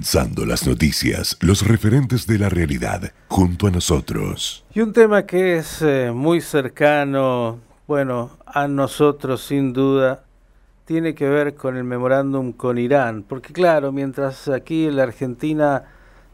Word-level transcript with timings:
Condensando 0.00 0.46
las 0.46 0.66
noticias, 0.66 1.36
los 1.42 1.68
referentes 1.68 2.26
de 2.26 2.38
la 2.38 2.48
realidad, 2.48 3.12
junto 3.28 3.66
a 3.66 3.70
nosotros. 3.70 4.64
Y 4.72 4.80
un 4.80 4.94
tema 4.94 5.26
que 5.26 5.58
es 5.58 5.82
eh, 5.82 6.10
muy 6.10 6.40
cercano, 6.40 7.58
bueno, 7.86 8.30
a 8.46 8.66
nosotros 8.66 9.42
sin 9.42 9.74
duda, 9.74 10.24
tiene 10.86 11.14
que 11.14 11.28
ver 11.28 11.54
con 11.54 11.76
el 11.76 11.84
memorándum 11.84 12.52
con 12.52 12.78
Irán. 12.78 13.24
Porque 13.28 13.52
claro, 13.52 13.92
mientras 13.92 14.48
aquí 14.48 14.86
en 14.86 14.96
la 14.96 15.02
Argentina 15.02 15.84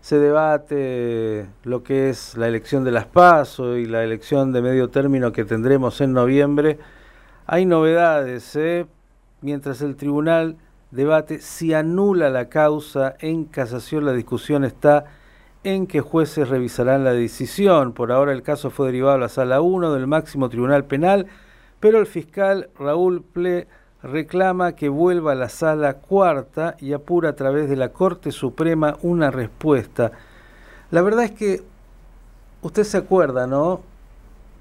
se 0.01 0.21
debate 0.21 1.46
lo 1.64 1.83
que 1.83 2.11
es 2.11 2.37
la 2.37 2.46
elección 2.46 2.85
de 2.85 2.93
las 2.93 3.07
PASO 3.07 3.77
y 3.77 3.87
la 3.87 4.05
elección 4.05 4.53
de 4.53 4.62
medio 4.62 4.91
término 4.91 5.33
que 5.33 5.45
tendremos 5.45 6.01
en 6.01 6.12
noviembre, 6.12 6.79
hay 7.46 7.67
novedades, 7.67 8.55
¿eh? 8.55 8.87
mientras 9.41 9.83
el 9.83 9.96
tribunal 9.96 10.57
debate 10.91 11.41
si 11.41 11.75
anula 11.75 12.30
la 12.30 12.48
causa 12.48 13.16
en 13.21 13.45
casación. 13.45 14.05
La 14.05 14.12
discusión 14.12 14.64
está 14.64 15.05
en 15.65 15.87
que 15.87 16.01
jueces 16.01 16.48
revisarán 16.48 17.05
la 17.05 17.12
decisión. 17.12 17.93
Por 17.93 18.12
ahora 18.12 18.33
el 18.33 18.43
caso 18.43 18.70
fue 18.70 18.87
derivado 18.87 19.16
a 19.16 19.20
la 19.20 19.29
sala 19.29 19.60
1 19.60 19.93
del 19.93 20.07
máximo 20.07 20.48
tribunal 20.48 20.84
penal, 20.84 21.27
pero 21.80 21.98
el 21.98 22.07
fiscal 22.07 22.70
Raúl 22.79 23.23
Ple 23.23 23.66
reclama 24.02 24.73
que 24.73 24.88
vuelva 24.88 25.33
a 25.33 25.34
la 25.37 25.48
sala 25.48 25.95
cuarta 25.95 26.77
y 26.79 26.93
apura 26.93 27.30
a 27.30 27.37
través 27.37 27.68
de 27.68 27.77
la 27.77 27.88
Corte 27.88 28.30
Suprema 28.30 28.96
una 29.02 29.30
respuesta. 29.30 30.12
La 30.91 31.02
verdad 31.02 31.24
es 31.24 31.32
que 31.32 31.62
usted 32.62 32.84
se 32.84 32.98
acuerda, 32.98 33.46
¿no? 33.46 33.80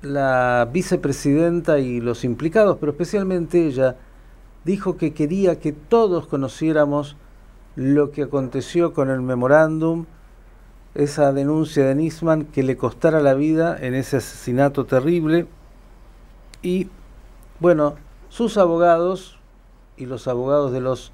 La 0.02 0.68
vicepresidenta 0.71 1.80
y 1.80 2.02
los 2.02 2.23
implicados, 2.23 2.77
pero 2.80 2.91
especialmente 2.91 3.68
ella, 3.68 3.96
dijo 4.66 4.98
que 4.98 5.14
quería 5.14 5.60
que 5.60 5.72
todos 5.72 6.28
conociéramos 6.28 7.16
lo 7.76 8.12
que 8.12 8.24
aconteció 8.24 8.94
con 8.94 9.10
el 9.10 9.22
memorándum, 9.22 10.05
esa 10.96 11.32
denuncia 11.34 11.86
de 11.86 11.96
Nisman 11.96 12.46
que 12.46 12.63
le 12.63 12.77
costara 12.77 13.20
la 13.22 13.34
vida 13.34 13.77
en 13.80 13.94
ese 13.94 14.18
asesinato 14.18 14.85
terrible. 14.85 15.46
Y 16.62 16.90
bueno, 17.60 17.96
sus 18.30 18.57
abogados 18.57 19.38
y 19.98 20.05
los 20.05 20.27
abogados 20.27 20.72
de 20.72 20.82
los 20.82 21.12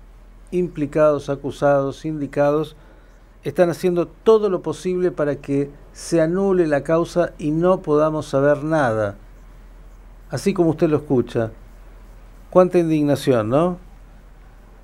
implicados, 0.51 1.29
acusados, 1.29 2.05
indicados, 2.05 2.75
están 3.43 3.69
haciendo 3.69 4.07
todo 4.07 4.49
lo 4.49 4.61
posible 4.61 5.11
para 5.11 5.35
que 5.37 5.71
se 5.93 6.21
anule 6.21 6.67
la 6.67 6.83
causa 6.83 7.33
y 7.37 7.51
no 7.51 7.81
podamos 7.81 8.27
saber 8.27 8.63
nada. 8.63 9.17
Así 10.29 10.53
como 10.53 10.69
usted 10.69 10.89
lo 10.89 10.97
escucha. 10.97 11.51
Cuánta 12.51 12.79
indignación, 12.79 13.47
¿no? 13.47 13.77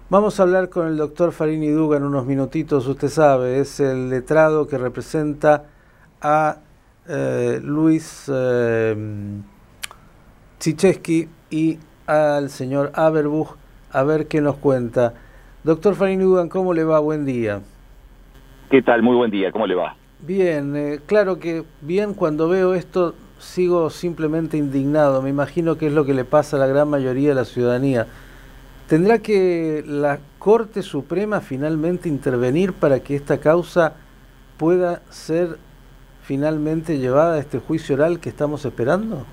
Vamos 0.10 0.40
a 0.40 0.44
hablar 0.44 0.70
con 0.70 0.88
el 0.88 0.96
doctor 0.96 1.34
Farini 1.34 1.68
Duga 1.68 1.98
en 1.98 2.04
unos 2.04 2.26
minutitos, 2.26 2.88
usted 2.88 3.09
sabe, 3.09 3.59
es 3.59 3.82
el 3.82 4.09
letrado 4.09 4.70
que 4.70 4.78
representa 4.78 5.66
a 6.22 6.59
eh, 7.09 7.59
Luis 7.62 8.32
eh, 8.34 8.96
y 11.50 11.80
al 12.06 12.50
señor 12.50 12.92
Aberbuch, 12.94 13.58
a 13.92 14.04
ver 14.04 14.28
qué 14.28 14.40
nos 14.40 14.56
cuenta. 14.56 15.16
Doctor 15.66 15.96
Farini 15.96 16.24
Dugan, 16.24 16.48
¿cómo 16.48 16.74
le 16.74 16.86
va? 16.86 17.00
Buen 17.00 17.26
día. 17.26 17.59
¿Qué 18.72 18.81
tal? 18.81 19.04
Muy 19.04 19.18
buen 19.18 19.30
día, 19.30 19.52
¿cómo 19.52 19.68
le 19.68 19.76
va? 19.76 19.98
Bien, 20.20 20.74
eh, 20.78 21.00
claro 21.06 21.38
que 21.38 21.66
bien 21.81 22.14
cuando 22.14 22.48
veo 22.48 22.76
esto 22.76 23.14
sigo 23.40 23.90
simplemente 23.90 24.58
indignado. 24.58 25.22
Me 25.22 25.30
imagino 25.30 25.78
que 25.78 25.88
es 25.88 25.94
lo 25.94 26.06
que 26.06 26.14
le 26.14 26.26
pasa 26.26 26.58
a 26.58 26.60
la 26.60 26.68
gran 26.68 26.90
mayoría 26.90 27.30
de 27.30 27.36
la 27.36 27.46
ciudadanía. 27.46 28.08
¿Tendrá 28.88 29.20
que 29.20 29.84
la 29.86 30.20
Corte 30.40 30.82
Suprema 30.82 31.42
finalmente 31.42 32.08
intervenir 32.08 32.74
para 32.74 33.02
que 33.02 33.16
esta 33.16 33.40
causa 33.40 33.96
pueda 34.58 35.02
ser 35.10 35.58
finalmente 36.24 36.98
llevada 36.98 37.36
a 37.36 37.40
este 37.40 37.60
juicio 37.60 37.96
oral 37.96 38.20
que 38.20 38.30
estamos 38.30 38.64
esperando? 38.66 39.26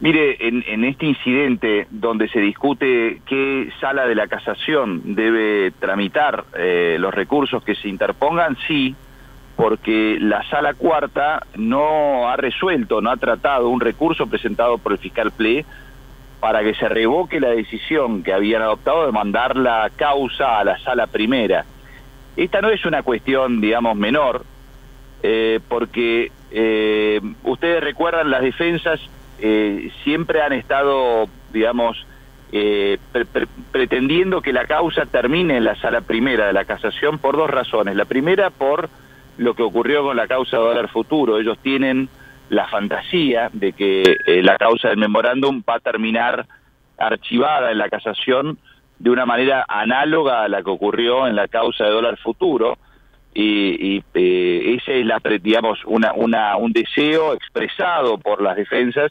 Mire, 0.00 0.36
en, 0.40 0.84
este 0.84 1.06
incidente 1.06 1.86
donde 1.90 2.28
se 2.28 2.40
discute 2.40 3.22
qué 3.24 3.70
sala 3.80 4.04
de 4.04 4.16
la 4.16 4.26
casación 4.26 5.14
debe 5.14 5.70
tramitar 5.78 6.44
eh, 6.58 6.96
los 6.98 7.14
recursos 7.14 7.62
que 7.62 7.76
se 7.76 7.88
interpongan, 7.88 8.56
sí, 8.66 8.96
porque 9.62 10.18
la 10.20 10.42
sala 10.50 10.74
cuarta 10.74 11.46
no 11.54 12.28
ha 12.28 12.34
resuelto, 12.36 13.00
no 13.00 13.12
ha 13.12 13.16
tratado 13.16 13.68
un 13.68 13.78
recurso 13.78 14.26
presentado 14.26 14.76
por 14.76 14.90
el 14.90 14.98
fiscal 14.98 15.30
Ple 15.30 15.64
para 16.40 16.64
que 16.64 16.74
se 16.74 16.88
revoque 16.88 17.38
la 17.38 17.50
decisión 17.50 18.24
que 18.24 18.32
habían 18.32 18.60
adoptado 18.62 19.06
de 19.06 19.12
mandar 19.12 19.56
la 19.56 19.88
causa 19.94 20.58
a 20.58 20.64
la 20.64 20.80
sala 20.80 21.06
primera. 21.06 21.64
Esta 22.36 22.60
no 22.60 22.70
es 22.70 22.84
una 22.84 23.04
cuestión, 23.04 23.60
digamos, 23.60 23.96
menor, 23.96 24.44
eh, 25.22 25.60
porque 25.68 26.32
eh, 26.50 27.20
ustedes 27.44 27.84
recuerdan 27.84 28.32
las 28.32 28.42
defensas 28.42 28.98
eh, 29.38 29.92
siempre 30.02 30.42
han 30.42 30.54
estado, 30.54 31.28
digamos, 31.52 32.04
pretendiendo 33.70 34.42
que 34.42 34.52
la 34.52 34.66
causa 34.66 35.06
termine 35.06 35.58
en 35.58 35.64
la 35.64 35.76
sala 35.76 36.00
primera 36.00 36.48
de 36.48 36.52
la 36.52 36.64
casación 36.64 37.20
por 37.20 37.36
dos 37.36 37.48
razones. 37.48 37.94
La 37.94 38.06
primera, 38.06 38.50
por 38.50 38.90
lo 39.38 39.54
que 39.54 39.62
ocurrió 39.62 40.02
con 40.02 40.16
la 40.16 40.26
causa 40.26 40.58
de 40.58 40.62
dólar 40.62 40.88
futuro. 40.88 41.38
Ellos 41.38 41.58
tienen 41.62 42.08
la 42.48 42.68
fantasía 42.68 43.50
de 43.52 43.72
que 43.72 44.02
eh, 44.26 44.42
la 44.42 44.56
causa 44.56 44.88
del 44.88 44.98
memorándum 44.98 45.62
va 45.68 45.76
a 45.76 45.80
terminar 45.80 46.46
archivada 46.98 47.70
en 47.72 47.78
la 47.78 47.88
casación 47.88 48.58
de 48.98 49.10
una 49.10 49.26
manera 49.26 49.64
análoga 49.68 50.44
a 50.44 50.48
la 50.48 50.62
que 50.62 50.70
ocurrió 50.70 51.26
en 51.26 51.34
la 51.34 51.48
causa 51.48 51.84
de 51.84 51.90
dólar 51.90 52.18
futuro 52.18 52.78
y, 53.34 53.96
y 53.96 54.04
eh, 54.14 54.76
ese 54.76 55.00
es 55.00 55.06
la 55.06 55.20
digamos 55.42 55.80
una, 55.86 56.12
una, 56.12 56.56
un 56.56 56.72
deseo 56.72 57.32
expresado 57.32 58.18
por 58.18 58.42
las 58.42 58.56
defensas 58.56 59.10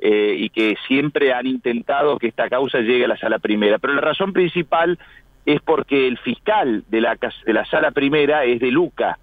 eh, 0.00 0.34
y 0.36 0.50
que 0.50 0.74
siempre 0.88 1.32
han 1.32 1.46
intentado 1.46 2.18
que 2.18 2.26
esta 2.26 2.50
causa 2.50 2.80
llegue 2.80 3.04
a 3.04 3.08
la 3.08 3.16
sala 3.16 3.38
primera 3.38 3.78
pero 3.78 3.94
la 3.94 4.00
razón 4.00 4.32
principal 4.32 4.98
es 5.46 5.62
porque 5.62 6.08
el 6.08 6.18
fiscal 6.18 6.84
de 6.88 7.00
la 7.00 7.16
de 7.46 7.52
la 7.52 7.64
sala 7.66 7.92
primera 7.92 8.44
es 8.44 8.60
de 8.60 8.72
Luca 8.72 9.18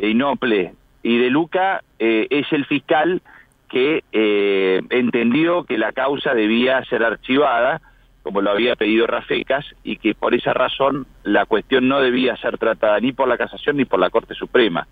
Inople 0.00 0.74
y 1.02 1.18
De 1.18 1.30
Luca 1.30 1.82
eh, 1.98 2.26
es 2.30 2.52
el 2.52 2.64
fiscal 2.66 3.22
que 3.68 4.02
eh, 4.12 4.80
entendió 4.90 5.64
que 5.64 5.78
la 5.78 5.92
causa 5.92 6.34
debía 6.34 6.82
ser 6.86 7.04
archivada, 7.04 7.80
como 8.22 8.40
lo 8.40 8.50
había 8.50 8.76
pedido 8.76 9.06
Rafecas, 9.06 9.64
y 9.82 9.96
que 9.96 10.14
por 10.14 10.34
esa 10.34 10.54
razón 10.54 11.06
la 11.22 11.46
cuestión 11.46 11.88
no 11.88 12.00
debía 12.00 12.36
ser 12.36 12.58
tratada 12.58 12.98
ni 13.00 13.12
por 13.12 13.28
la 13.28 13.36
Casación 13.36 13.76
ni 13.76 13.84
por 13.84 14.00
la 14.00 14.10
Corte 14.10 14.34
Suprema. 14.34 14.86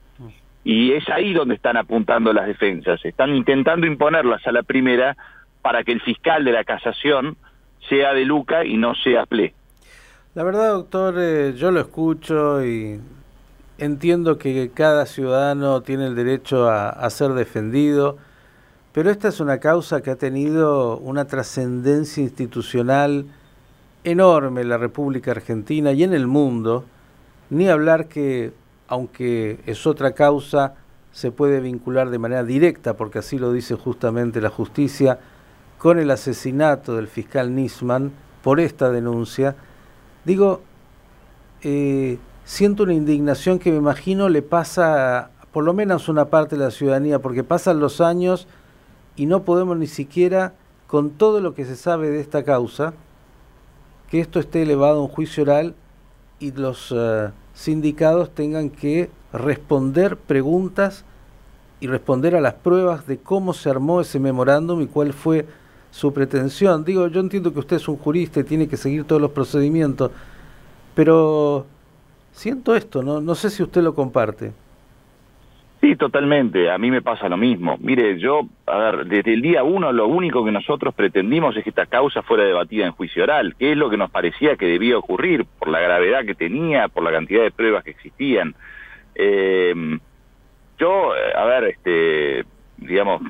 Y 0.62 0.92
es 0.92 1.08
ahí 1.08 1.32
donde 1.32 1.54
están 1.54 1.76
apuntando 1.76 2.32
las 2.32 2.46
defensas. 2.46 3.02
Están 3.04 3.34
intentando 3.34 3.86
imponerlas 3.86 4.46
a 4.46 4.52
la 4.52 4.62
primera 4.62 5.16
para 5.62 5.84
que 5.84 5.92
el 5.92 6.00
fiscal 6.00 6.44
de 6.44 6.52
la 6.52 6.64
Casación 6.64 7.36
sea 7.88 8.12
de 8.14 8.24
Luca 8.24 8.64
y 8.64 8.76
no 8.76 8.94
sea 8.94 9.26
Ple. 9.26 9.54
La 10.34 10.44
verdad, 10.44 10.72
doctor, 10.72 11.14
eh, 11.18 11.54
yo 11.56 11.70
lo 11.70 11.80
escucho 11.80 12.64
y 12.64 13.00
entiendo 13.78 14.38
que 14.38 14.70
cada 14.72 15.06
ciudadano 15.06 15.82
tiene 15.82 16.06
el 16.06 16.14
derecho 16.14 16.68
a, 16.68 17.08
ser 17.10 17.32
defendido, 17.34 18.16
pero 18.92 19.10
esta 19.10 19.28
es 19.28 19.40
una 19.40 19.58
causa 19.58 20.00
que 20.00 20.10
ha 20.10 20.16
tenido 20.16 20.98
una 20.98 21.26
trascendencia 21.26 22.22
institucional 22.22 23.26
enorme 24.04 24.62
en 24.62 24.68
la 24.70 24.78
República 24.78 25.32
Argentina 25.32 25.92
y 25.92 26.04
en 26.04 26.14
el 26.14 26.26
mundo, 26.26 26.84
ni 27.50 27.68
hablar 27.68 28.06
que, 28.06 28.52
aunque 28.88 29.60
es 29.66 29.86
otra 29.86 30.12
causa, 30.12 30.74
se 31.12 31.30
puede 31.30 31.60
vincular 31.60 32.10
de 32.10 32.18
manera 32.18 32.44
directa, 32.44 32.94
porque 32.94 33.18
así 33.18 33.38
lo 33.38 33.52
dice 33.52 33.74
justamente 33.74 34.40
la 34.40 34.50
justicia, 34.50 35.18
con 35.78 35.98
el 35.98 36.10
asesinato 36.10 36.96
del 36.96 37.08
fiscal 37.08 37.54
Nisman 37.54 38.12
por 38.42 38.60
esta 38.60 38.90
denuncia. 38.90 39.56
Digo, 40.24 40.62
eh, 41.62 42.18
siento 42.46 42.84
una 42.84 42.94
indignación 42.94 43.58
que 43.58 43.72
me 43.72 43.76
imagino 43.76 44.28
le 44.30 44.40
pasa 44.40 45.30
por 45.52 45.64
lo 45.64 45.74
menos 45.74 46.08
una 46.08 46.26
parte 46.26 46.56
de 46.56 46.64
la 46.64 46.70
ciudadanía, 46.70 47.18
porque 47.18 47.42
pasan 47.42 47.80
los 47.80 48.00
años 48.00 48.46
y 49.16 49.26
no 49.26 49.42
podemos 49.42 49.76
ni 49.76 49.86
siquiera, 49.86 50.54
con 50.86 51.10
todo 51.10 51.40
lo 51.40 51.54
que 51.54 51.64
se 51.64 51.76
sabe 51.76 52.08
de 52.10 52.20
esta 52.20 52.44
causa, 52.44 52.94
que 54.10 54.20
esto 54.20 54.38
esté 54.38 54.62
elevado 54.62 55.00
a 55.00 55.02
un 55.02 55.08
juicio 55.08 55.42
oral 55.42 55.74
y 56.38 56.52
los 56.52 56.94
eh, 56.94 57.30
sindicados 57.54 58.30
tengan 58.30 58.70
que 58.70 59.10
responder 59.32 60.16
preguntas 60.16 61.04
y 61.80 61.88
responder 61.88 62.36
a 62.36 62.40
las 62.40 62.54
pruebas 62.54 63.06
de 63.06 63.18
cómo 63.18 63.54
se 63.54 63.70
armó 63.70 64.00
ese 64.00 64.20
memorándum 64.20 64.82
y 64.82 64.86
cuál 64.86 65.12
fue 65.12 65.46
su 65.90 66.12
pretensión. 66.12 66.84
Digo, 66.84 67.08
yo 67.08 67.20
entiendo 67.20 67.52
que 67.52 67.58
usted 67.58 67.76
es 67.76 67.88
un 67.88 67.96
jurista 67.96 68.40
y 68.40 68.44
tiene 68.44 68.68
que 68.68 68.76
seguir 68.76 69.04
todos 69.04 69.20
los 69.20 69.32
procedimientos, 69.32 70.10
pero 70.94 71.66
siento 72.36 72.76
esto, 72.76 73.02
¿no? 73.02 73.20
No 73.20 73.34
sé 73.34 73.50
si 73.50 73.62
usted 73.62 73.82
lo 73.82 73.94
comparte. 73.94 74.52
Sí, 75.80 75.96
totalmente. 75.96 76.70
A 76.70 76.78
mí 76.78 76.90
me 76.90 77.02
pasa 77.02 77.28
lo 77.28 77.36
mismo. 77.36 77.76
Mire, 77.80 78.18
yo, 78.18 78.42
a 78.66 78.78
ver, 78.78 79.06
desde 79.06 79.34
el 79.34 79.42
día 79.42 79.62
uno 79.62 79.92
lo 79.92 80.06
único 80.06 80.44
que 80.44 80.52
nosotros 80.52 80.94
pretendimos 80.94 81.56
es 81.56 81.64
que 81.64 81.70
esta 81.70 81.86
causa 81.86 82.22
fuera 82.22 82.44
debatida 82.44 82.86
en 82.86 82.92
juicio 82.92 83.22
oral, 83.22 83.54
que 83.56 83.72
es 83.72 83.76
lo 83.76 83.90
que 83.90 83.96
nos 83.96 84.10
parecía 84.10 84.56
que 84.56 84.66
debía 84.66 84.98
ocurrir 84.98 85.44
por 85.58 85.68
la 85.68 85.80
gravedad 85.80 86.24
que 86.24 86.34
tenía, 86.34 86.88
por 86.88 87.02
la 87.02 87.12
cantidad 87.12 87.42
de 87.42 87.50
pruebas 87.50 87.84
que 87.84 87.90
existían. 87.90 88.54
Eh, 89.14 89.98
yo, 90.78 91.12
a 91.12 91.44
ver, 91.44 91.64
este, 91.64 92.44
digamos, 92.78 93.22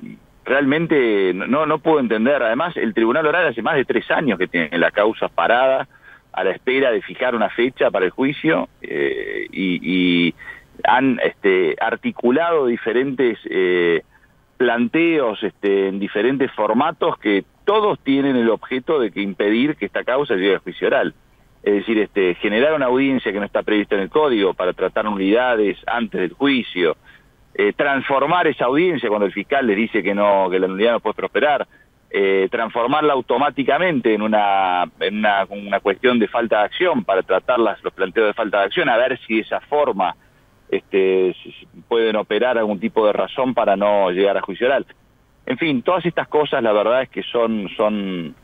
realmente 0.44 1.32
no, 1.34 1.66
no 1.66 1.78
puedo 1.78 2.00
entender. 2.00 2.42
Además, 2.42 2.76
el 2.76 2.94
Tribunal 2.94 3.26
Oral 3.26 3.48
hace 3.48 3.62
más 3.62 3.76
de 3.76 3.84
tres 3.84 4.10
años 4.10 4.38
que 4.38 4.48
tiene 4.48 4.78
la 4.78 4.90
causa 4.90 5.28
parada 5.28 5.88
a 6.36 6.44
la 6.44 6.50
espera 6.50 6.92
de 6.92 7.00
fijar 7.00 7.34
una 7.34 7.48
fecha 7.48 7.90
para 7.90 8.04
el 8.04 8.10
juicio 8.10 8.68
eh, 8.82 9.46
y, 9.50 10.34
han 10.84 11.18
este, 11.24 11.74
articulado 11.80 12.66
diferentes 12.66 13.38
eh, 13.48 14.02
planteos 14.58 15.42
este, 15.42 15.88
en 15.88 15.98
diferentes 15.98 16.52
formatos 16.52 17.18
que 17.18 17.46
todos 17.64 17.98
tienen 18.00 18.36
el 18.36 18.50
objeto 18.50 19.00
de 19.00 19.10
que 19.10 19.22
impedir 19.22 19.76
que 19.76 19.86
esta 19.86 20.04
causa 20.04 20.34
llegue 20.34 20.56
a 20.56 20.58
juicio 20.58 20.88
oral. 20.88 21.14
Es 21.62 21.74
decir, 21.76 21.98
este, 21.98 22.34
generar 22.34 22.74
una 22.74 22.86
audiencia 22.86 23.32
que 23.32 23.40
no 23.40 23.46
está 23.46 23.62
prevista 23.62 23.94
en 23.94 24.02
el 24.02 24.10
código 24.10 24.52
para 24.52 24.74
tratar 24.74 25.08
unidades 25.08 25.78
antes 25.86 26.20
del 26.20 26.34
juicio, 26.34 26.98
eh, 27.54 27.72
transformar 27.72 28.46
esa 28.46 28.66
audiencia 28.66 29.08
cuando 29.08 29.24
el 29.24 29.32
fiscal 29.32 29.66
le 29.66 29.74
dice 29.74 30.02
que 30.02 30.14
no 30.14 30.50
que 30.50 30.60
la 30.60 30.68
nulidad 30.68 30.92
no 30.92 31.00
puede 31.00 31.14
prosperar, 31.14 31.66
eh, 32.18 32.48
transformarla 32.50 33.12
automáticamente 33.12 34.14
en 34.14 34.22
una, 34.22 34.90
en 35.00 35.18
una, 35.18 35.44
una, 35.50 35.80
cuestión 35.80 36.18
de 36.18 36.26
falta 36.28 36.60
de 36.60 36.64
acción 36.64 37.04
para 37.04 37.22
tratar 37.22 37.58
las, 37.58 37.84
los 37.84 37.92
planteos 37.92 38.28
de 38.28 38.32
falta 38.32 38.60
de 38.60 38.64
acción, 38.64 38.88
a 38.88 38.96
ver 38.96 39.20
si 39.26 39.34
de 39.34 39.40
esa 39.42 39.60
forma 39.60 40.16
este, 40.70 41.36
pueden 41.88 42.16
operar 42.16 42.56
algún 42.56 42.80
tipo 42.80 43.06
de 43.06 43.12
razón 43.12 43.52
para 43.52 43.76
no 43.76 44.10
llegar 44.12 44.38
a 44.38 44.40
juicio 44.40 44.66
oral. 44.66 44.86
En 45.44 45.58
fin, 45.58 45.82
todas 45.82 46.06
estas 46.06 46.26
cosas 46.26 46.62
la 46.62 46.72
verdad 46.72 47.02
es 47.02 47.10
que 47.10 47.22
son, 47.22 47.68
son 47.76 48.34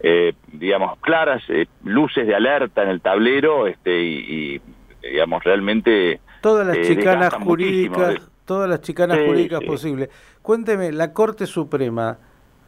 eh, 0.00 0.32
digamos, 0.52 0.98
claras, 0.98 1.40
luces 1.84 2.26
de 2.26 2.34
alerta 2.34 2.82
en 2.82 2.88
el 2.88 3.00
tablero 3.00 3.68
este, 3.68 3.96
y, 4.02 4.60
digamos, 5.02 5.44
realmente... 5.44 6.20
Todas 6.40 6.66
las 6.66 6.80
chicanas 6.80 7.32
jurídicas 7.34 8.28
todas 8.44 8.68
las 8.68 8.80
chicanas 8.80 9.18
jurídicas 9.24 9.60
posibles. 9.62 10.08
Cuénteme, 10.42 10.90
la 10.90 11.12
Corte 11.12 11.46
Suprema, 11.46 12.18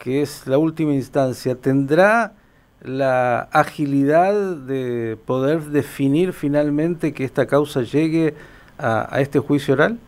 que 0.03 0.21
es 0.21 0.49
la 0.49 0.59
última 0.59 0.93
instancia, 0.93 1.55
¿tendrá 1.55 2.33
la 2.83 3.43
agilidad 3.53 4.57
de 4.57 5.17
poder 5.29 5.61
definir 5.61 6.33
finalmente 6.33 7.15
que 7.15 7.23
esta 7.23 7.47
causa 7.47 7.83
llegue 7.83 8.35
a, 8.79 9.21
este 9.21 9.39
juicio 9.39 9.75
oral? 9.75 10.01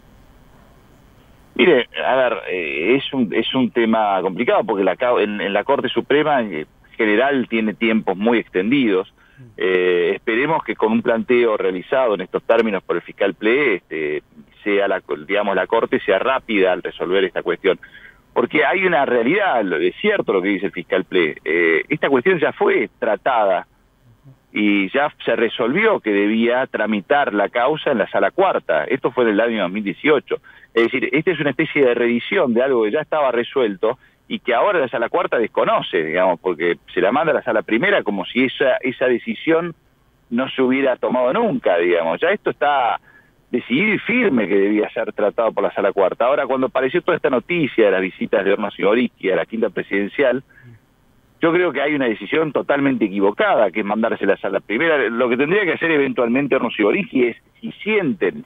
Mire, 1.55 1.87
a 2.05 2.17
ver, 2.17 2.33
eh, 2.51 2.97
es, 2.97 3.13
un, 3.13 3.33
es 3.33 3.55
un 3.55 3.71
tema 3.71 4.21
complicado 4.21 4.65
porque 4.65 4.83
la, 4.83 4.97
en, 5.21 5.53
la 5.53 5.63
Corte 5.63 5.89
Suprema 5.89 6.41
en 6.41 6.67
general 6.97 7.47
tiene 7.49 7.75
tiempos 7.75 8.17
muy 8.17 8.39
extendidos. 8.39 9.15
Eh, 9.57 10.13
esperemos 10.17 10.65
que 10.65 10.75
con 10.75 10.91
un 10.91 11.03
planteo 11.03 11.57
realizado 11.57 12.15
en 12.17 12.23
estos 12.23 12.43
términos 12.43 12.83
por 12.83 12.97
el 12.97 13.03
fiscal 13.03 13.35
Ple, 13.35 13.77
este, 13.77 14.25
sea 14.65 14.89
la, 14.89 15.01
digamos, 15.25 15.55
la 15.55 15.69
Corte 15.69 16.01
sea 16.01 16.19
rápida 16.19 16.73
al 16.73 16.83
resolver 16.83 17.23
esta 17.23 17.45
cuestión. 17.45 17.79
Porque 18.35 18.65
hay 18.65 18.85
una 18.85 19.07
realidad, 19.07 19.63
es 19.81 19.95
cierto 20.01 20.33
lo 20.33 20.43
que 20.43 20.49
dice 20.49 20.67
el 20.67 20.73
fiscal 20.73 21.05
Ple, 21.05 21.37
eh, 21.45 21.85
esta 21.89 22.09
cuestión 22.09 22.39
ya 22.41 22.53
fue 22.53 22.91
tratada 22.99 23.67
y 24.53 24.91
ya 24.91 25.13
se 25.25 25.37
resolvió 25.37 26.01
que 26.01 26.11
debía 26.11 26.67
tramitar 26.67 27.33
la 27.33 27.49
causa 27.49 27.93
en 27.93 27.99
la 27.99 28.09
sala 28.09 28.33
cuarta. 28.33 28.85
Esto 28.85 29.13
fue 29.13 29.25
en 29.25 29.31
el 29.31 29.41
año 29.41 29.63
2018. 29.63 30.37
Es 30.75 30.83
decir, 30.85 31.09
esta 31.13 31.31
es 31.31 31.41
una 31.41 31.51
especie 31.51 31.85
de 31.85 31.95
revisión 31.95 32.55
de 32.55 32.63
algo 32.63 32.85
que 32.85 32.91
ya 32.91 33.01
estaba 33.01 33.31
resuelto 33.31 33.99
y 34.27 34.41
que 34.41 34.55
ahora 34.55 34.81
la 34.81 34.89
sala 34.89 35.09
cuarta 35.09 35.39
desconoce, 35.39 36.03
digamos, 36.03 36.41
porque 36.41 36.79
se 36.93 37.01
la 37.01 37.13
manda 37.13 37.33
a 37.33 37.37
la 37.37 37.43
sala 37.43 37.63
primera 37.63 38.03
como 38.03 38.25
si 38.25 38.45
esa, 38.45 38.77
esa 38.81 39.07
decisión 39.07 39.75
no 40.31 40.49
se 40.49 40.63
hubiera 40.63 40.97
tomado 40.97 41.33
nunca, 41.33 41.77
digamos. 41.79 42.21
Ya 42.21 42.31
esto 42.31 42.51
está 42.51 43.01
decidido 43.55 43.95
y 43.95 43.99
firme 43.99 44.49
que 44.49 44.57
debía 44.57 44.91
ser 44.91 45.13
tratado 45.13 45.53
por 45.53 45.63
la 45.63 45.73
sala 45.73 45.93
cuarta. 45.93 46.27
Ahora, 46.27 46.45
cuando 46.47 46.67
apareció 46.67 47.03
toda 47.03 47.17
esta 47.17 47.31
noticia 47.31 47.87
de 47.87 47.91
las 47.93 48.01
visitas 48.01 48.45
de 48.45 48.53
Hornos 48.53 48.75
y 48.77 49.31
a 49.31 49.37
la 49.37 49.47
quinta 49.47 49.71
presidencial, 49.71 50.43
yo 51.41 51.53
creo 51.53 51.73
que 51.73 51.81
hay 51.81 51.95
una 51.95 52.07
decisión 52.07 52.53
totalmente 52.53 53.05
equivocada, 53.05 53.71
que 53.71 53.81
es 53.81 53.87
mandarse 53.87 54.27
la 54.27 54.37
sala 54.39 54.59
primera. 54.59 54.99
Lo 55.09 55.29
que 55.29 55.37
tendría 55.37 55.65
que 55.65 55.75
hacer 55.75 55.91
eventualmente 55.93 56.57
Hornos 56.57 56.75
y 57.13 57.27
es, 57.29 57.37
si 57.61 57.71
sienten 57.73 58.45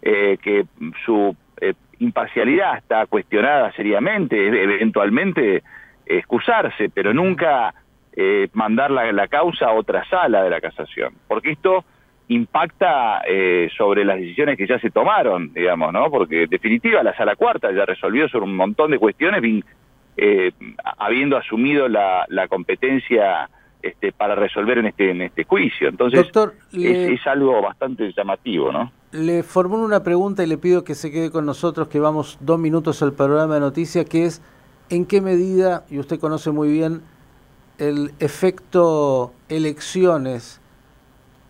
eh, 0.00 0.38
que 0.40 0.64
su 1.04 1.36
eh, 1.60 1.74
imparcialidad 1.98 2.78
está 2.78 3.04
cuestionada 3.06 3.72
seriamente, 3.72 4.46
eventualmente 4.46 5.62
excusarse, 6.06 6.88
pero 6.88 7.12
nunca 7.12 7.74
eh, 8.16 8.48
mandar 8.54 8.90
la, 8.90 9.12
la 9.12 9.28
causa 9.28 9.66
a 9.66 9.72
otra 9.72 10.08
sala 10.08 10.42
de 10.42 10.50
la 10.50 10.60
casación. 10.62 11.12
Porque 11.28 11.50
esto 11.50 11.84
impacta 12.28 13.22
eh, 13.26 13.68
sobre 13.76 14.04
las 14.04 14.18
decisiones 14.18 14.56
que 14.56 14.66
ya 14.66 14.78
se 14.78 14.90
tomaron, 14.90 15.52
digamos, 15.52 15.92
¿no? 15.92 16.10
Porque 16.10 16.44
en 16.44 16.50
definitiva 16.50 17.02
la 17.02 17.16
sala 17.16 17.36
cuarta 17.36 17.72
ya 17.72 17.84
resolvió 17.86 18.28
sobre 18.28 18.44
un 18.44 18.56
montón 18.56 18.90
de 18.90 18.98
cuestiones, 18.98 19.64
eh, 20.16 20.52
habiendo 20.98 21.36
asumido 21.36 21.88
la, 21.88 22.26
la 22.28 22.48
competencia 22.48 23.48
este, 23.80 24.12
para 24.12 24.34
resolver 24.34 24.78
en 24.78 24.86
este 24.86 25.10
en 25.10 25.22
este 25.22 25.44
juicio. 25.44 25.88
Entonces, 25.88 26.28
es, 26.72 27.26
algo 27.26 27.62
bastante 27.62 28.12
llamativo, 28.12 28.72
¿no? 28.72 28.92
Le 29.12 29.42
formulo 29.42 29.84
una 29.84 30.02
pregunta 30.02 30.42
y 30.42 30.46
le 30.48 30.58
pido 30.58 30.84
que 30.84 30.94
se 30.94 31.10
quede 31.10 31.30
con 31.30 31.46
nosotros, 31.46 31.88
que 31.88 32.00
vamos 32.00 32.38
dos 32.40 32.58
minutos 32.58 33.02
al 33.02 33.12
programa 33.12 33.54
de 33.54 33.60
noticias, 33.60 34.04
que 34.04 34.26
es 34.26 34.42
en 34.90 35.06
qué 35.06 35.20
medida, 35.20 35.84
y 35.88 35.98
usted 35.98 36.18
conoce 36.18 36.50
muy 36.50 36.70
bien, 36.70 37.02
el 37.78 38.10
efecto 38.18 39.32
elecciones 39.48 40.60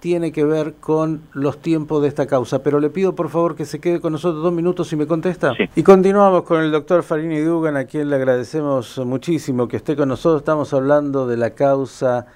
tiene 0.00 0.32
que 0.32 0.44
ver 0.44 0.74
con 0.74 1.22
los 1.32 1.58
tiempos 1.58 2.02
de 2.02 2.08
esta 2.08 2.26
causa. 2.26 2.62
Pero 2.62 2.80
le 2.80 2.90
pido 2.90 3.14
por 3.14 3.28
favor 3.28 3.56
que 3.56 3.64
se 3.64 3.80
quede 3.80 4.00
con 4.00 4.12
nosotros 4.12 4.42
dos 4.42 4.52
minutos 4.52 4.92
y 4.92 4.96
me 4.96 5.06
contesta. 5.06 5.54
Y 5.74 5.82
continuamos 5.82 6.42
con 6.44 6.62
el 6.62 6.70
doctor 6.70 7.02
Farini 7.02 7.40
Dugan, 7.40 7.76
a 7.76 7.84
quien 7.84 8.10
le 8.10 8.16
agradecemos 8.16 8.98
muchísimo 8.98 9.68
que 9.68 9.76
esté 9.78 9.96
con 9.96 10.08
nosotros. 10.08 10.42
Estamos 10.42 10.72
hablando 10.72 11.26
de 11.26 11.36
la 11.36 11.50
causa 11.50 12.26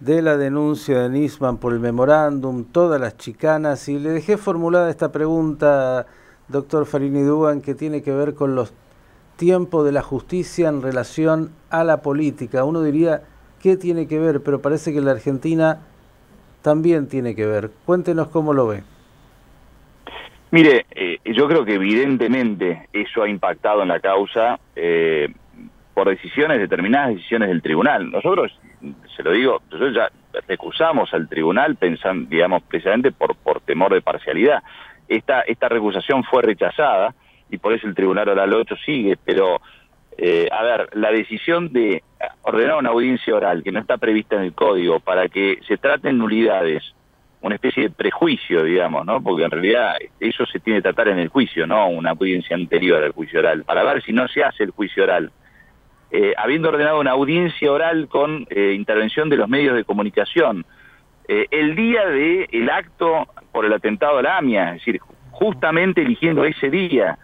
de 0.00 0.20
la 0.20 0.36
denuncia 0.36 0.98
de 0.98 1.08
Nisman 1.08 1.58
por 1.58 1.72
el 1.72 1.78
memorándum, 1.78 2.64
todas 2.64 3.00
las 3.00 3.16
chicanas, 3.18 3.88
y 3.88 4.00
le 4.00 4.10
dejé 4.10 4.36
formulada 4.36 4.90
esta 4.90 5.12
pregunta, 5.12 6.06
doctor 6.48 6.86
Farini 6.86 7.22
Dugan, 7.22 7.60
que 7.60 7.76
tiene 7.76 8.02
que 8.02 8.12
ver 8.12 8.34
con 8.34 8.56
los 8.56 8.72
tiempos 9.36 9.84
de 9.84 9.92
la 9.92 10.02
justicia 10.02 10.68
en 10.68 10.82
relación 10.82 11.52
a 11.70 11.84
la 11.84 12.02
política. 12.02 12.64
Uno 12.64 12.82
diría, 12.82 13.22
¿qué 13.60 13.76
tiene 13.76 14.08
que 14.08 14.18
ver? 14.18 14.42
Pero 14.42 14.60
parece 14.60 14.92
que 14.92 15.00
la 15.00 15.12
Argentina 15.12 15.82
también 16.62 17.08
tiene 17.08 17.34
que 17.34 17.46
ver. 17.46 17.70
Cuéntenos 17.84 18.28
cómo 18.28 18.52
lo 18.52 18.68
ve. 18.68 18.82
Mire, 20.50 20.86
eh, 20.90 21.18
yo 21.24 21.48
creo 21.48 21.64
que 21.64 21.74
evidentemente 21.74 22.88
eso 22.92 23.22
ha 23.22 23.28
impactado 23.28 23.82
en 23.82 23.88
la 23.88 24.00
causa 24.00 24.60
eh, 24.76 25.28
por 25.94 26.08
decisiones, 26.08 26.58
determinadas 26.58 27.14
decisiones 27.14 27.48
del 27.48 27.62
tribunal. 27.62 28.10
Nosotros, 28.10 28.52
se 29.16 29.22
lo 29.22 29.32
digo, 29.32 29.62
nosotros 29.70 29.94
ya 29.94 30.10
recusamos 30.46 31.12
al 31.14 31.28
tribunal 31.28 31.76
pensando, 31.76 32.28
digamos, 32.28 32.62
precisamente 32.64 33.12
por, 33.12 33.34
por 33.36 33.60
temor 33.62 33.94
de 33.94 34.02
parcialidad. 34.02 34.62
Esta, 35.08 35.40
esta 35.42 35.68
recusación 35.68 36.22
fue 36.24 36.42
rechazada 36.42 37.14
y 37.50 37.58
por 37.58 37.72
eso 37.72 37.86
el 37.86 37.94
tribunal 37.94 38.28
oral 38.28 38.52
8 38.52 38.74
sigue, 38.84 39.16
pero 39.24 39.60
eh, 40.18 40.48
a 40.50 40.62
ver, 40.62 40.88
la 40.92 41.10
decisión 41.10 41.72
de 41.72 42.02
ordenar 42.42 42.76
una 42.76 42.90
audiencia 42.90 43.34
oral 43.34 43.62
que 43.62 43.72
no 43.72 43.80
está 43.80 43.98
prevista 43.98 44.36
en 44.36 44.42
el 44.42 44.52
código 44.52 45.00
para 45.00 45.28
que 45.28 45.58
se 45.66 45.76
traten 45.76 46.18
nulidades, 46.18 46.82
una 47.40 47.56
especie 47.56 47.84
de 47.84 47.90
prejuicio, 47.90 48.62
digamos, 48.62 49.04
¿no? 49.04 49.22
Porque 49.22 49.44
en 49.44 49.50
realidad 49.50 49.96
eso 50.20 50.46
se 50.46 50.60
tiene 50.60 50.78
que 50.78 50.84
tratar 50.84 51.08
en 51.08 51.18
el 51.18 51.28
juicio, 51.28 51.66
no 51.66 51.88
una 51.88 52.10
audiencia 52.10 52.54
anterior 52.54 53.02
al 53.02 53.12
juicio 53.12 53.40
oral, 53.40 53.64
para 53.64 53.82
ver 53.82 54.02
si 54.02 54.12
no 54.12 54.28
se 54.28 54.44
hace 54.44 54.64
el 54.64 54.70
juicio 54.70 55.02
oral. 55.02 55.32
Eh, 56.10 56.34
habiendo 56.36 56.68
ordenado 56.68 57.00
una 57.00 57.12
audiencia 57.12 57.72
oral 57.72 58.06
con 58.08 58.46
eh, 58.50 58.74
intervención 58.74 59.30
de 59.30 59.36
los 59.36 59.48
medios 59.48 59.74
de 59.74 59.84
comunicación, 59.84 60.64
el 61.28 61.76
día 61.76 62.04
del 62.06 62.46
el 62.50 62.68
acto 62.68 63.26
por 63.52 63.64
el 63.64 63.72
atentado 63.72 64.18
a 64.18 64.22
la 64.22 64.36
AMIA, 64.36 64.70
es 64.70 64.84
decir, 64.84 65.00
justamente 65.30 66.02
eligiendo 66.02 66.44
ese 66.44 66.68
día, 66.68 67.16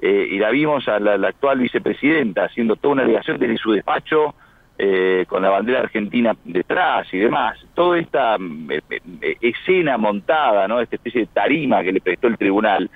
eh, 0.00 0.28
y 0.30 0.38
la 0.38 0.50
vimos 0.50 0.86
a 0.88 0.98
la, 0.98 1.14
actual 1.28 1.60
vicepresidenta 1.60 2.44
haciendo 2.44 2.76
toda 2.76 2.92
una 2.92 3.02
delegación 3.02 3.38
desde 3.38 3.56
su 3.56 3.72
despacho 3.72 4.34
eh, 4.76 5.24
con 5.28 5.42
la 5.42 5.50
bandera 5.50 5.80
argentina 5.80 6.36
detrás 6.44 7.06
y 7.12 7.18
demás. 7.18 7.58
Toda 7.74 7.98
esta 7.98 8.36
mm, 8.38 8.70
eh, 8.70 9.36
escena 9.40 9.96
montada, 9.96 10.66
¿no? 10.68 10.80
esta 10.80 10.96
especie 10.96 11.22
de 11.22 11.26
tarima 11.28 11.82
que 11.82 11.92
le 11.92 12.00
prestó 12.00 12.26
el 12.26 12.38
tribunal, 12.38 12.90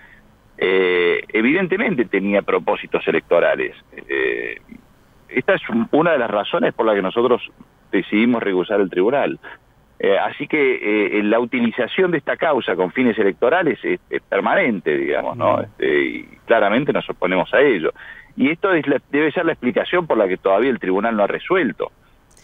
evidentemente 0.60 2.04
tenía 2.06 2.42
propósitos 2.42 3.06
electorales. 3.06 3.76
esta 5.28 5.54
es 5.54 5.62
una 5.92 6.10
de 6.10 6.18
las 6.18 6.28
razones 6.28 6.74
por 6.74 6.84
las 6.84 6.96
que 6.96 7.02
nosotros 7.02 7.48
decidimos 7.92 8.42
recusar 8.42 8.80
el 8.80 8.90
tribunal. 8.90 9.38
Eh, 10.00 10.16
así 10.16 10.46
que 10.46 11.18
eh, 11.18 11.22
la 11.24 11.40
utilización 11.40 12.12
de 12.12 12.18
esta 12.18 12.36
causa 12.36 12.76
con 12.76 12.92
fines 12.92 13.18
electorales 13.18 13.78
es, 13.82 13.98
permanente, 14.28 14.96
digamos, 14.96 15.36
¿no? 15.36 15.60
Este, 15.60 16.04
y 16.04 16.22
claramente 16.46 16.92
nos 16.92 17.08
oponemos 17.10 17.52
a 17.52 17.60
ello. 17.60 17.92
Y 18.36 18.50
esto 18.50 18.68
debe 19.10 19.32
ser 19.32 19.44
la 19.44 19.52
explicación 19.52 20.06
por 20.06 20.16
la 20.16 20.28
que 20.28 20.36
todavía 20.36 20.70
el 20.70 20.78
tribunal 20.78 21.16
no 21.16 21.24
ha 21.24 21.26
resuelto, 21.26 21.90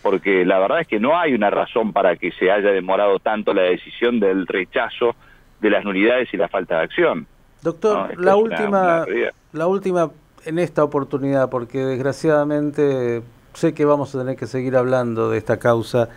porque 0.02 0.44
la 0.44 0.58
verdad 0.58 0.80
es 0.80 0.88
que 0.88 0.99
no 0.99 1.16
hay 1.16 1.34
una 1.34 1.50
razón 1.50 1.92
para 1.92 2.16
que 2.16 2.32
se 2.32 2.50
haya 2.50 2.73
demorado 2.73 3.20
tanto 3.20 3.54
la 3.54 3.62
decisión 3.62 4.18
del 4.18 4.49
rechazo 4.49 5.14
de 5.61 5.70
las 5.70 5.84
nulidades 5.84 6.34
y 6.34 6.37
la 6.37 6.49
falta 6.49 6.78
de 6.78 6.82
acción. 6.82 7.26
Doctor, 7.62 8.20
la 8.20 8.34
última, 8.34 9.06
la 9.52 9.66
última 9.68 10.11
en 10.44 10.58
esta 10.58 10.82
oportunidad, 10.82 11.49
porque 11.49 11.78
desgraciadamente 11.78 13.23
sé 13.52 13.73
que 13.73 13.84
vamos 13.84 14.12
a 14.14 14.18
tener 14.18 14.37
que 14.37 14.46
seguir 14.46 14.76
hablando 14.76 15.30
de 15.30 15.38
esta 15.38 15.58
causa 15.58 16.08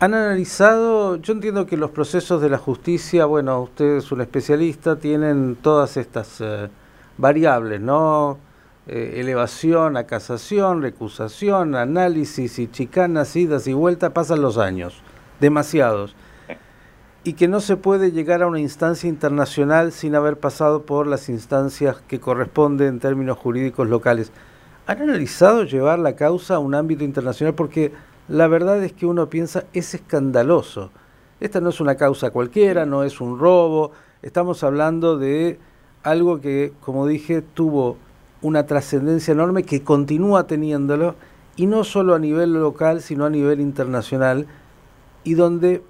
han 0.00 0.14
analizado, 0.14 1.16
yo 1.16 1.32
entiendo 1.32 1.66
que 1.66 1.76
los 1.76 1.90
procesos 1.90 2.40
de 2.40 2.48
la 2.48 2.58
justicia, 2.58 3.26
bueno, 3.26 3.60
usted 3.62 3.96
es 3.96 4.12
un 4.12 4.20
especialista, 4.20 4.96
tienen 4.96 5.56
todas 5.60 5.96
estas 5.96 6.40
eh, 6.40 6.68
variables, 7.16 7.80
¿no? 7.80 8.38
Eh, 8.86 9.14
elevación 9.16 9.96
a 9.96 10.04
casación, 10.04 10.82
recusación, 10.82 11.74
análisis 11.74 12.60
y 12.60 12.70
chicanas, 12.70 13.34
idas 13.34 13.66
y 13.66 13.72
vueltas, 13.72 14.12
pasan 14.12 14.40
los 14.40 14.56
años, 14.56 15.02
demasiados. 15.40 16.14
Y 17.24 17.32
que 17.32 17.48
no 17.48 17.58
se 17.60 17.76
puede 17.76 18.12
llegar 18.12 18.42
a 18.42 18.46
una 18.46 18.60
instancia 18.60 19.08
internacional 19.08 19.90
sin 19.90 20.14
haber 20.14 20.38
pasado 20.38 20.82
por 20.82 21.08
las 21.08 21.28
instancias 21.28 21.96
que 22.06 22.20
corresponden 22.20 22.86
en 22.86 23.00
términos 23.00 23.36
jurídicos 23.36 23.88
locales. 23.88 24.30
¿Han 24.86 25.02
analizado 25.02 25.64
llevar 25.64 25.98
la 25.98 26.14
causa 26.14 26.54
a 26.54 26.58
un 26.60 26.76
ámbito 26.76 27.02
internacional? 27.02 27.54
Porque 27.54 27.92
la 28.28 28.46
verdad 28.46 28.82
es 28.84 28.92
que 28.92 29.06
uno 29.06 29.28
piensa, 29.28 29.64
es 29.72 29.94
escandaloso. 29.94 30.90
Esta 31.40 31.60
no 31.60 31.70
es 31.70 31.80
una 31.80 31.96
causa 31.96 32.30
cualquiera, 32.30 32.84
no 32.84 33.04
es 33.04 33.20
un 33.20 33.38
robo, 33.38 33.92
estamos 34.22 34.62
hablando 34.64 35.16
de 35.16 35.58
algo 36.02 36.40
que, 36.40 36.72
como 36.80 37.06
dije, 37.06 37.42
tuvo 37.42 37.96
una 38.42 38.66
trascendencia 38.66 39.32
enorme 39.32 39.62
que 39.62 39.82
continúa 39.82 40.46
teniéndolo, 40.46 41.14
y 41.56 41.66
no 41.66 41.82
solo 41.82 42.14
a 42.14 42.18
nivel 42.18 42.52
local, 42.52 43.00
sino 43.02 43.24
a 43.24 43.30
nivel 43.30 43.60
internacional, 43.60 44.46
y 45.24 45.34
donde 45.34 45.82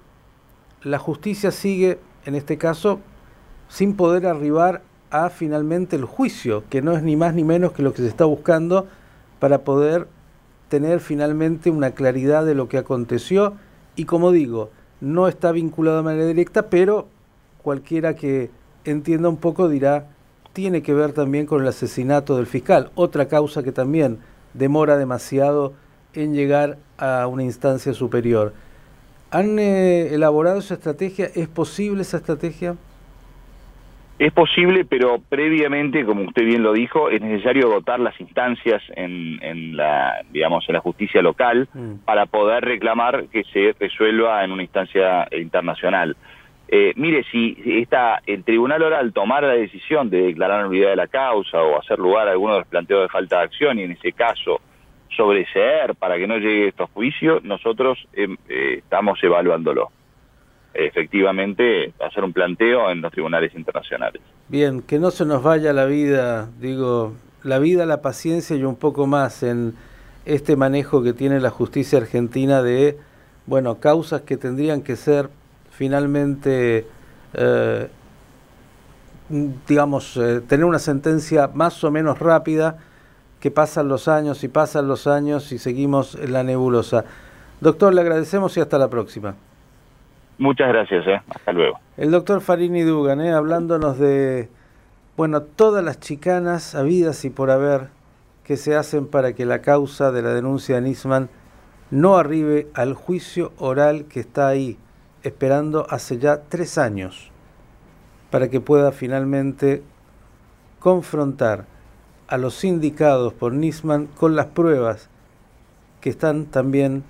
la 0.83 0.97
justicia 0.97 1.51
sigue, 1.51 1.99
en 2.25 2.35
este 2.35 2.57
caso, 2.57 2.99
sin 3.67 3.95
poder 3.95 4.25
arribar 4.25 4.81
a 5.11 5.29
finalmente 5.29 5.95
el 5.95 6.05
juicio, 6.05 6.63
que 6.69 6.81
no 6.81 6.93
es 6.93 7.03
ni 7.03 7.15
más 7.15 7.33
ni 7.33 7.43
menos 7.43 7.71
que 7.73 7.83
lo 7.83 7.93
que 7.93 8.01
se 8.01 8.07
está 8.07 8.25
buscando 8.25 8.87
para 9.39 9.59
poder 9.59 10.07
tener 10.69 10.99
finalmente 10.99 11.69
una 11.69 11.91
claridad 11.91 12.45
de 12.45 12.55
lo 12.55 12.69
que 12.69 12.77
aconteció 12.77 13.55
y 13.95 14.05
como 14.05 14.31
digo, 14.31 14.69
no 15.01 15.27
está 15.27 15.51
vinculado 15.51 15.97
de 15.97 16.03
manera 16.03 16.25
directa, 16.25 16.69
pero 16.69 17.07
cualquiera 17.61 18.15
que 18.15 18.49
entienda 18.85 19.27
un 19.29 19.37
poco 19.37 19.67
dirá, 19.67 20.07
tiene 20.53 20.81
que 20.81 20.93
ver 20.93 21.11
también 21.11 21.45
con 21.45 21.61
el 21.61 21.67
asesinato 21.67 22.37
del 22.37 22.47
fiscal, 22.47 22.91
otra 22.95 23.27
causa 23.27 23.63
que 23.63 23.71
también 23.71 24.19
demora 24.53 24.97
demasiado 24.97 25.73
en 26.13 26.33
llegar 26.33 26.77
a 26.97 27.27
una 27.27 27.43
instancia 27.43 27.93
superior. 27.93 28.53
¿Han 29.31 29.59
eh, 29.59 30.13
elaborado 30.13 30.59
esa 30.59 30.73
estrategia? 30.73 31.29
¿Es 31.35 31.47
posible 31.47 32.01
esa 32.01 32.17
estrategia? 32.17 32.75
Es 34.19 34.33
posible, 34.33 34.83
pero 34.83 35.21
previamente, 35.29 36.03
como 36.03 36.23
usted 36.23 36.43
bien 36.43 36.61
lo 36.61 36.73
dijo, 36.73 37.09
es 37.09 37.21
necesario 37.21 37.69
dotar 37.69 38.01
las 38.01 38.19
instancias 38.19 38.83
en, 38.97 39.77
la, 39.77 40.25
digamos, 40.29 40.67
en 40.67 40.73
la 40.73 40.81
justicia 40.81 41.21
local 41.21 41.69
mm. 41.73 41.99
para 42.03 42.25
poder 42.25 42.65
reclamar 42.65 43.27
que 43.27 43.45
se 43.45 43.73
resuelva 43.79 44.43
en 44.43 44.51
una 44.51 44.63
instancia 44.63 45.25
internacional. 45.31 46.17
Eh, 46.67 46.91
mire, 46.97 47.23
si 47.31 47.57
está 47.65 48.21
el 48.27 48.43
tribunal 48.43 48.83
oral 48.83 49.13
tomara 49.13 49.47
la 49.47 49.53
decisión 49.53 50.09
de 50.09 50.21
declarar 50.23 50.65
nulidad 50.65 50.89
de 50.89 50.97
la 50.97 51.07
causa 51.07 51.61
o 51.61 51.79
hacer 51.79 51.97
lugar 51.97 52.27
a 52.27 52.31
alguno 52.31 52.55
de 52.55 52.59
los 52.59 52.67
planteos 52.67 53.03
de 53.03 53.07
falta 53.07 53.37
de 53.37 53.43
acción 53.43 53.79
y 53.79 53.83
en 53.83 53.93
ese 53.93 54.11
caso 54.11 54.59
sobreseer 55.15 55.95
para 55.95 56.17
que 56.17 56.27
no 56.27 56.37
llegue 56.37 56.65
a 56.65 56.69
estos 56.69 56.89
juicios, 56.91 57.41
nosotros 57.45 57.97
em, 58.13 58.35
eh, 58.49 58.75
estamos 58.79 59.17
evaluándolo 59.23 59.91
efectivamente 60.73 61.93
hacer 61.99 62.23
un 62.23 62.33
planteo 62.33 62.89
en 62.91 63.01
los 63.01 63.11
tribunales 63.11 63.53
internacionales. 63.55 64.21
Bien, 64.47 64.81
que 64.81 64.99
no 64.99 65.11
se 65.11 65.25
nos 65.25 65.43
vaya 65.43 65.73
la 65.73 65.85
vida, 65.85 66.49
digo, 66.59 67.13
la 67.43 67.59
vida, 67.59 67.85
la 67.85 68.01
paciencia 68.01 68.55
y 68.55 68.63
un 68.63 68.75
poco 68.75 69.07
más 69.07 69.43
en 69.43 69.73
este 70.25 70.55
manejo 70.55 71.01
que 71.01 71.13
tiene 71.13 71.39
la 71.39 71.49
justicia 71.49 71.99
argentina 71.99 72.61
de, 72.61 72.97
bueno, 73.45 73.79
causas 73.79 74.21
que 74.21 74.37
tendrían 74.37 74.81
que 74.81 74.95
ser 74.95 75.29
finalmente, 75.71 76.85
eh, 77.33 77.87
digamos, 79.67 80.17
eh, 80.17 80.41
tener 80.41 80.65
una 80.65 80.79
sentencia 80.79 81.49
más 81.53 81.83
o 81.83 81.91
menos 81.91 82.19
rápida, 82.19 82.77
que 83.39 83.51
pasan 83.51 83.87
los 83.87 84.07
años 84.07 84.43
y 84.43 84.49
pasan 84.49 84.87
los 84.87 85.07
años 85.07 85.51
y 85.51 85.59
seguimos 85.59 86.15
en 86.15 86.33
la 86.33 86.43
nebulosa. 86.43 87.05
Doctor, 87.61 87.93
le 87.93 88.01
agradecemos 88.01 88.57
y 88.57 88.59
hasta 88.59 88.77
la 88.77 88.89
próxima. 88.89 89.35
Muchas 90.39 90.69
gracias, 90.69 91.05
¿eh? 91.05 91.21
hasta 91.29 91.51
luego. 91.51 91.81
El 91.97 92.11
doctor 92.11 92.39
Farini 92.39 92.83
Dugan, 92.83 93.19
¿eh? 93.19 93.33
hablándonos 93.33 93.99
de, 93.99 94.47
bueno, 95.17 95.41
todas 95.41 95.83
las 95.83 95.99
chicanas 95.99 96.75
habidas 96.75 97.25
y 97.25 97.29
por 97.29 97.51
haber 97.51 97.89
que 98.45 98.55
se 98.55 98.77
hacen 98.77 99.05
para 99.05 99.33
que 99.33 99.45
la 99.45 99.61
causa 99.61 100.13
de 100.13 100.21
la 100.21 100.33
denuncia 100.33 100.75
de 100.75 100.81
Nisman 100.81 101.29
no 101.91 102.15
arribe 102.15 102.69
al 102.73 102.93
juicio 102.93 103.51
oral 103.57 104.05
que 104.05 104.21
está 104.21 104.47
ahí, 104.47 104.77
esperando 105.23 105.85
hace 105.89 106.19
ya 106.19 106.43
tres 106.47 106.77
años, 106.77 107.31
para 108.31 108.49
que 108.49 108.61
pueda 108.61 108.93
finalmente 108.93 109.83
confrontar 110.79 111.65
a 112.29 112.37
los 112.37 112.63
indicados 112.63 113.33
por 113.33 113.51
Nisman 113.51 114.07
con 114.07 114.37
las 114.37 114.45
pruebas 114.45 115.09
que 115.99 116.09
están 116.09 116.45
también 116.45 117.03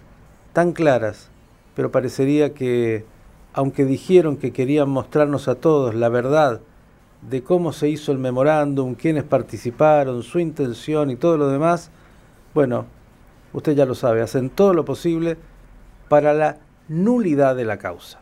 tan 0.51 0.71
claras, 0.71 1.29
pero 1.75 1.91
parecería 1.91 2.55
que 2.55 3.05
aunque 3.53 3.85
dijeron 3.85 4.37
que 4.37 4.51
querían 4.51 4.89
mostrarnos 4.89 5.47
a 5.47 5.55
todos 5.55 5.95
la 5.95 6.09
verdad 6.09 6.61
de 7.21 7.43
cómo 7.43 7.73
se 7.73 7.89
hizo 7.89 8.11
el 8.11 8.17
memorándum, 8.17 8.95
quiénes 8.95 9.23
participaron, 9.23 10.23
su 10.23 10.39
intención 10.39 11.11
y 11.11 11.15
todo 11.15 11.37
lo 11.37 11.49
demás, 11.49 11.91
bueno, 12.53 12.85
usted 13.53 13.75
ya 13.75 13.85
lo 13.85 13.95
sabe, 13.95 14.21
hacen 14.21 14.49
todo 14.49 14.73
lo 14.73 14.85
posible 14.85 15.37
para 16.07 16.33
la 16.33 16.57
nulidad 16.87 17.55
de 17.55 17.65
la 17.65 17.77
causa. 17.77 18.17